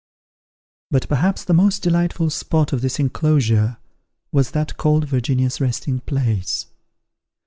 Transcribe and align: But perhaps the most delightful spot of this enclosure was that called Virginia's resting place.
But 0.89 1.07
perhaps 1.07 1.43
the 1.43 1.53
most 1.53 1.83
delightful 1.83 2.31
spot 2.31 2.73
of 2.73 2.81
this 2.81 2.99
enclosure 2.99 3.77
was 4.31 4.49
that 4.49 4.75
called 4.77 5.05
Virginia's 5.07 5.61
resting 5.61 5.99
place. 5.99 6.65